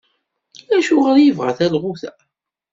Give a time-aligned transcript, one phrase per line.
[0.77, 2.11] Acuɣer i yebɣa talɣut-a?